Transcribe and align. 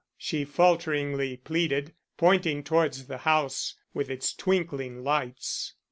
she 0.17 0.43
falteringly 0.43 1.37
pleaded, 1.37 1.93
pointing 2.17 2.63
towards 2.63 3.05
the 3.05 3.19
house 3.19 3.75
with 3.93 4.09
its 4.09 4.33
twinkling 4.33 5.03
lights. 5.03 5.75